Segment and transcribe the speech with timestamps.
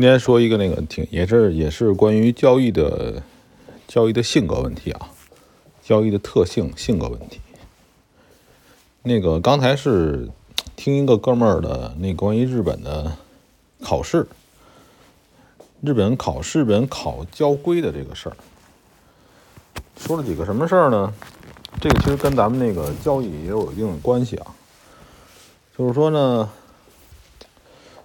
[0.00, 3.22] 今天说一个那个挺也是也是关于交易的
[3.86, 5.10] 交易的性格问题啊，
[5.82, 7.38] 交易的特性性格问题。
[9.02, 10.26] 那个刚才是
[10.74, 13.14] 听一个哥们儿的那关于日本的
[13.82, 14.26] 考试，
[15.82, 18.36] 日本考试，日本考交规的这个事儿，
[19.98, 21.12] 说了几个什么事儿呢？
[21.78, 24.46] 这个其实跟咱们那个交易也有一定的关系啊，
[25.76, 26.48] 就是说呢。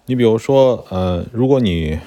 [0.08, 2.00] 你比如说，呃，如果你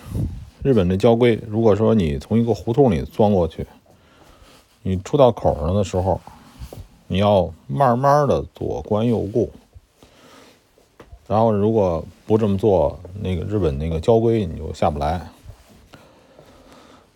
[0.62, 3.66] 日本的交规，如果说你从一个胡同里钻过去，
[4.84, 6.20] 你出到口上的时候，
[7.08, 9.50] 你要慢慢的左观右顾，
[11.26, 15.28] 然后如果不这么做，那个日本那个交规你就下不来。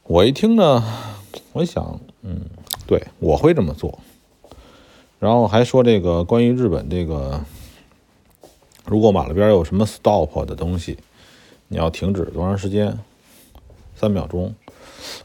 [0.02, 0.82] 我一听呢，
[1.52, 2.40] 我想，嗯，
[2.88, 4.00] 对我会这么做，
[5.20, 7.40] 然后还说这个关于日本这个。
[8.84, 10.98] 如果马路边有什么 stop 的东西，
[11.68, 12.98] 你要停止多长时间？
[13.94, 14.54] 三秒钟。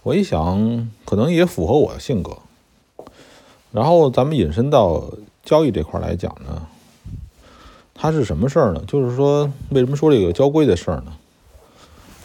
[0.03, 2.37] 我一想，可能也符合我的性格。
[3.71, 5.03] 然后咱们引申到
[5.43, 6.67] 交易这块来讲呢，
[7.93, 8.83] 它是什么事儿呢？
[8.87, 11.13] 就是说，为什么说这个交规的事儿呢？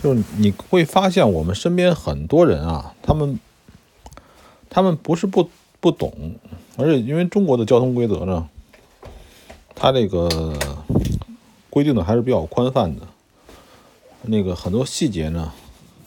[0.02, 3.40] 就是你会发现，我们身边很多人啊，他们
[4.68, 5.48] 他们不是不
[5.80, 6.12] 不懂，
[6.76, 8.48] 而且因为中国的交通规则呢，
[9.74, 10.28] 它这个。
[11.72, 13.06] 规定的还是比较宽泛的，
[14.20, 15.50] 那个很多细节呢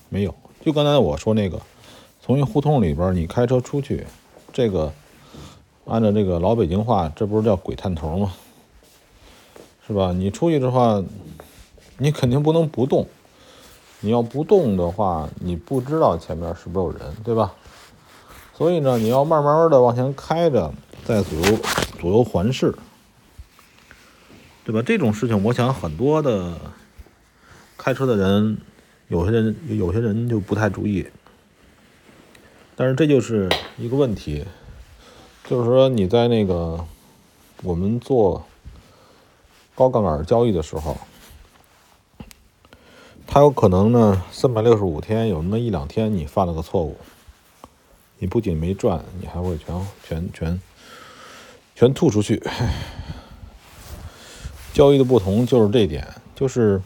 [0.10, 0.36] 没有。
[0.64, 1.60] 就刚才我说那个，
[2.22, 4.06] 从一胡同里边你开车出去，
[4.54, 4.94] 这个
[5.86, 8.34] 按照这个老北京话，这不是叫鬼探头吗？
[9.88, 10.12] 是吧？
[10.12, 11.04] 你出去的话，
[11.98, 13.08] 你肯定不能不动。
[14.02, 17.56] 你要不动的话，你不知道前面是不是有人，对吧？
[18.56, 20.72] 所以呢，你要慢慢的往前开着，
[21.04, 21.58] 再左右
[22.00, 22.72] 左右环视。
[24.66, 24.82] 对吧？
[24.82, 26.60] 这种事情，我想很多的
[27.78, 28.58] 开车的人，
[29.10, 31.06] 有些人有些人就不太注意。
[32.76, 34.44] 但是这就是一个问题，
[35.48, 36.84] 就是说你在那个
[37.62, 38.44] 我们做
[39.76, 40.98] 高杠杆交易的时候，
[43.28, 46.98] 它有可能呢，三百六十五天有那么一两天你犯了个错误，
[48.18, 50.62] 你不仅没赚，你还会全全全
[51.76, 52.42] 全吐出去。
[54.76, 56.06] 交易的不同就是这点，
[56.36, 56.82] 就是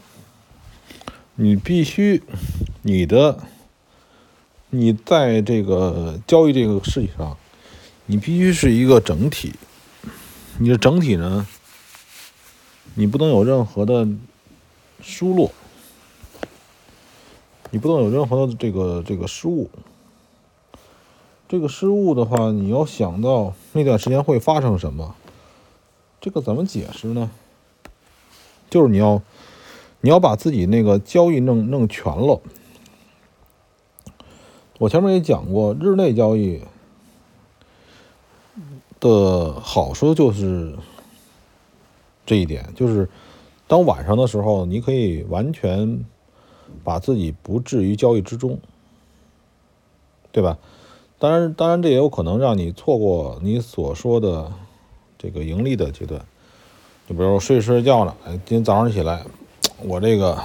[1.34, 2.22] 你必须
[2.82, 3.36] 你的
[4.68, 7.36] 你在这个交易这个事情上，
[8.06, 9.54] 你必须是一个整体。
[10.60, 11.44] 你的整体呢，
[12.94, 14.06] 你不能有任何的
[15.02, 15.50] 疏漏，
[17.72, 19.68] 你不能有任何的这个这个失误。
[21.48, 25.16] 这个失误的话，你要想到那段时间会发生什么，
[26.20, 27.28] 这个怎么解释呢？
[28.70, 29.20] 就是你要，
[30.00, 32.40] 你要把自己那个交易弄弄全了。
[34.78, 36.62] 我前面也讲过，日内交易
[38.98, 40.74] 的好处就是
[42.24, 43.10] 这一点，就是
[43.66, 46.04] 当晚上的时候，你可以完全
[46.82, 48.58] 把自己不置于交易之中，
[50.32, 50.56] 对吧？
[51.18, 54.50] 当然，当然这也有可能让你错过你所说的
[55.18, 56.24] 这个盈利的阶段。
[57.10, 59.24] 就比如睡睡觉呢，哎，今天早上起来，
[59.82, 60.40] 我这个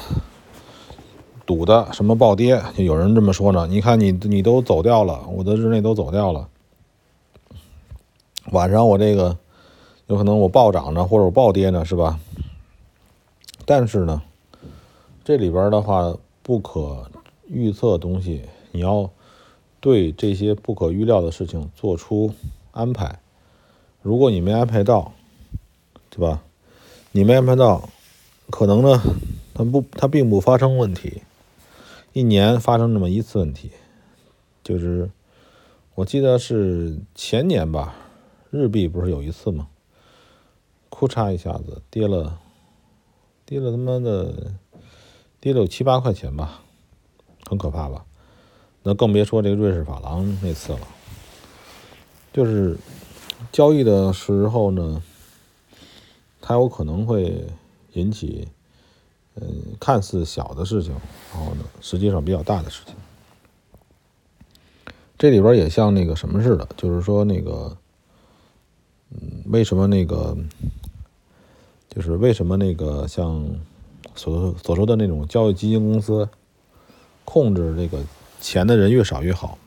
[1.46, 3.68] 赌的什么暴跌，就有人这么说呢。
[3.68, 6.50] 你看你你都走掉了，我的日内都走掉了。
[8.52, 9.38] 晚上我这个
[10.08, 12.20] 有可能我暴涨呢，或者我暴跌呢，是吧？
[13.64, 14.24] 但是呢，
[15.24, 17.12] 这里边的话不可
[17.47, 19.08] 预测东西，你要
[19.80, 22.34] 对这些不可预料的事情做出
[22.72, 23.20] 安排。
[24.02, 25.12] 如果你没安排到，
[26.09, 26.42] 对吧？
[27.16, 27.88] 你没安排到，
[28.50, 29.02] 可能呢，
[29.53, 31.22] 它不，它并不发生问题。
[32.12, 33.72] 一年发生这么一次问题，
[34.62, 35.09] 就是
[35.94, 37.96] 我记得是前年吧，
[38.50, 39.70] 日币不是有一次吗？
[40.90, 42.38] 库嚓一下子跌了，
[43.46, 44.52] 跌了他妈的，
[45.40, 46.64] 跌了有七八块钱吧，
[47.50, 48.03] 很可怕吧？
[48.84, 50.79] 那更别说这个瑞士法郎那次了。
[52.34, 52.78] 就是
[53.53, 55.02] 交易的时候呢。
[56.47, 57.44] 它有可能会
[57.94, 58.47] 引起，
[59.34, 60.94] 嗯，看似小的事情，
[61.34, 62.94] 然后呢，实际上比较大的事情。
[65.18, 67.76] 这里边也像那个什么似的，就是说那个，
[69.09, 70.38] 嗯，为什么那个，
[71.90, 73.44] 就是为什么那个像
[74.14, 76.30] 所所说的那种交易基金公司，
[77.24, 78.03] 控制这个
[78.40, 79.58] 钱的人越少越好。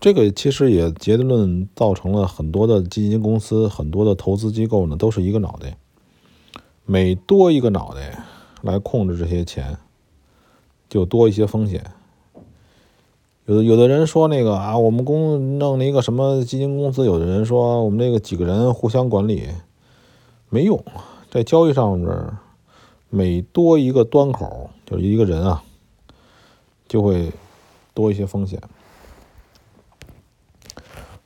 [0.00, 5.76] 这个其实也结论造成了很多的基金公司、很多的投资机构呢，都是一个脑袋，
[6.86, 8.24] 每多一个脑袋
[8.62, 9.76] 来控制这些钱，
[10.88, 11.84] 就多一些风险。
[13.46, 19.48] 有的有的人说那个啊，我们公弄了一个什么基金公司，有的人说我们这个几个人互相管理
[20.48, 20.80] 没用，
[21.28, 22.08] 在交易上面
[23.10, 25.64] 每多一个端口，就是一个人啊，
[26.86, 27.32] 就会
[27.94, 28.60] 多一些风险。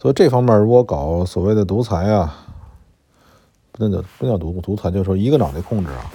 [0.03, 2.37] 所以这方面如果搞所谓的独裁啊，
[3.71, 6.11] 不能叫不叫独独裁，就是说一个脑袋控制啊，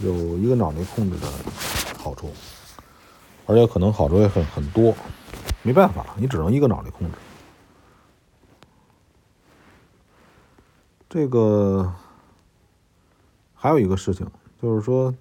[0.00, 1.26] 有一个脑袋控制的
[1.98, 2.30] 好处，
[3.46, 4.94] 而且可能好处也很很多，
[5.62, 7.18] 没办法，你只能一个脑袋控制。
[11.08, 11.92] 这个
[13.56, 14.24] 还有一个事情，
[14.62, 15.12] 就是说，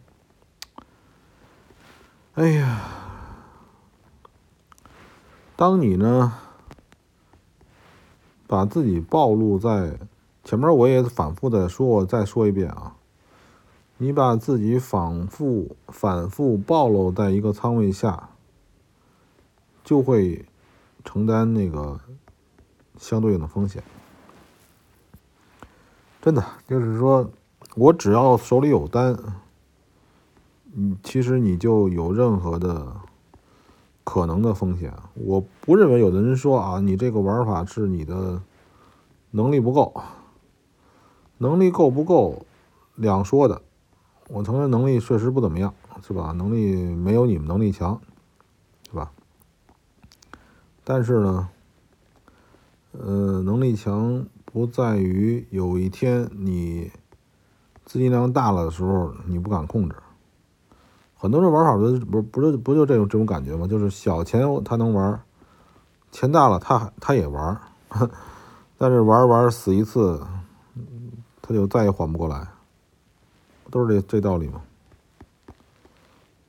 [2.36, 2.81] 哎呀，
[5.56, 6.38] 当你呢？
[8.48, 10.00] 把自己暴露在
[10.44, 12.96] 前面，我也反复的说，我再说一遍啊，
[13.98, 18.30] 你把自己反复反复暴露在一个仓位下，
[19.84, 20.46] 就会
[21.04, 22.00] 承担那个
[22.98, 23.84] 相对应的风险。
[26.22, 27.30] 真的就是说，
[27.76, 29.18] 我只要手里有单，
[30.74, 32.96] 嗯，其实你就有任何的。
[34.09, 38.42] 可能的风险，我不认为有的人说啊，你这个玩法是你的
[39.31, 39.94] 能力不够，
[41.39, 42.45] 能力够不够
[42.95, 43.62] 两说的。
[44.30, 46.31] 我承认能力确实不怎么样，是吧？
[46.31, 48.00] 能力没有你们能力强，
[48.89, 49.12] 是吧？
[50.86, 51.50] 但是呢，
[52.94, 56.89] 呃，能力强不在于有一天你
[57.83, 59.98] 资金量大了的时候你不敢控制。
[61.19, 63.66] 很多人玩法不不不就不就这种这种感觉吗？
[63.66, 65.19] 就是小钱他能玩，
[66.12, 67.60] 钱大了他他也玩，
[68.78, 70.22] 但是玩玩死一次，
[71.42, 72.48] 他就再也缓不过来，
[73.72, 74.62] 都是这这道理嘛。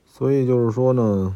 [0.05, 1.35] 所以就是说呢，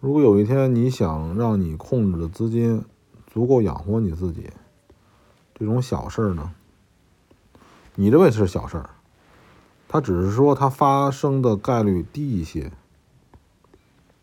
[0.00, 2.82] 如果有一天你想让你控制的资金
[3.26, 4.50] 足够养活你自己，
[5.54, 6.54] 这种小事儿呢，
[7.96, 8.90] 你认为是小事儿。
[9.88, 12.72] 它只是说它发生的概率低一些，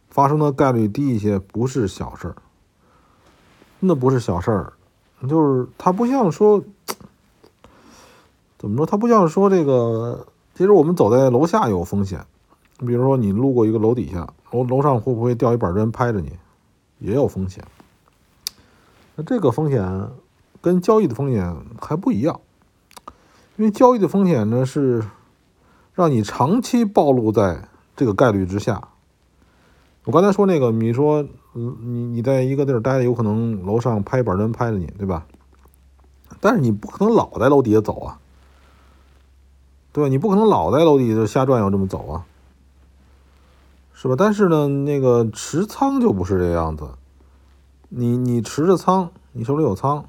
[0.09, 2.35] 发生的概率低一些不是小事儿，
[3.79, 4.73] 那不是小事儿，
[5.27, 6.61] 就是它不像说
[8.57, 12.25] 怎么说，它不像说这个，其实我们走在楼下有风险，
[12.79, 16.37] 你比如说你路过一个楼底下，楼楼上会不会掉一板砖拍着你，
[16.99, 17.63] 也有风险。
[19.15, 20.11] 那这个风险
[20.61, 22.41] 跟交易的风险还不一样，
[23.55, 25.01] 因为交易的风险呢是。
[25.93, 28.89] 让你长期暴露在这个概率之下。
[30.05, 31.69] 我刚才说那个，你说，你
[32.05, 35.25] 你在一个地儿待着，有可能楼上拍板砖拍着你，对吧？
[36.41, 38.19] 但是你不可能老在楼底下走啊，
[39.93, 40.09] 对吧？
[40.09, 42.25] 你不可能老在楼底下瞎转悠这么走啊，
[43.93, 44.15] 是吧？
[44.17, 46.89] 但是呢，那个持仓就不是这样子。
[47.87, 50.05] 你你持着仓，你手里有仓，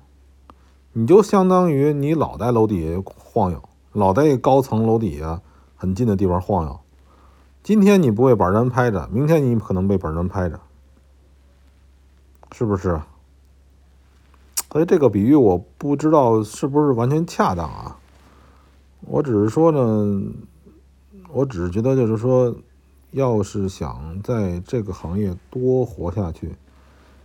[0.95, 5.41] 你就相当于你老在楼底下晃悠，老在高层楼底下。
[5.85, 6.81] 很近的地方晃悠，
[7.63, 10.59] 今天你不被板砖拍着，明天你可能被板砖拍着，
[12.53, 12.99] 是不是？
[14.73, 17.99] 所以这个比喻我不知道是不是完全恰当啊。
[19.03, 20.23] 我只是说呢，
[21.31, 22.57] 我只是觉得就是说，
[23.11, 26.57] 要是想在这个行业多活下去，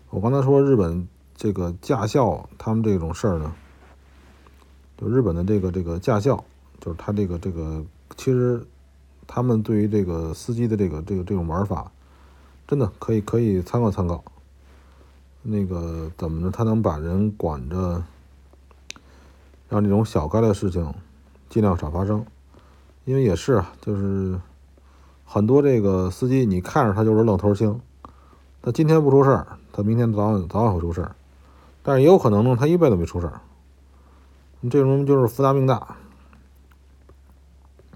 [0.09, 3.53] 我刚才说日本这个驾校，他们这种事儿呢，
[4.97, 6.43] 就日本的这个这个驾校，
[6.81, 7.81] 就是他这个这个。
[8.19, 8.61] 其实，
[9.25, 11.89] 他们对于这个司机的这个这个这种玩法，
[12.67, 14.21] 真的可以可以参考参考。
[15.41, 18.03] 那个怎么着，他能把人管着，
[19.69, 20.93] 让这种小概率事情
[21.49, 22.25] 尽量少发生。
[23.05, 24.37] 因为也是啊，就是
[25.23, 27.79] 很多这个司机，你看着他就是愣头青，
[28.61, 31.15] 他今天不出事儿，他明天早晚早晚会出事儿。
[31.81, 33.39] 但是也有可能呢，他一辈子没出事儿。
[34.69, 35.95] 这种就是福大命大。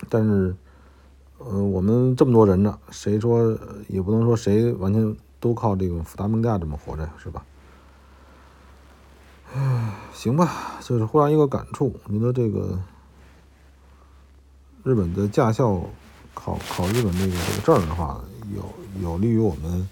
[0.09, 0.55] 但是，
[1.37, 3.57] 呃，我们这么多人呢，谁说
[3.87, 7.43] 也不能说谁完全都靠这个福大命大这么活着，是吧？
[9.53, 12.79] 唉，行吧，就是忽然一个感触，觉得这个
[14.83, 15.81] 日本的驾校
[16.33, 18.19] 考考日本这个这个证的话，
[18.55, 18.63] 有
[19.01, 19.87] 有利于我们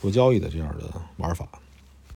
[0.00, 0.84] 做交易的这样的
[1.16, 1.46] 玩法。